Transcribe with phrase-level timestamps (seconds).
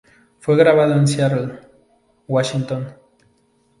[0.39, 1.59] Fue grabado en Seattle,
[2.27, 2.87] Washington.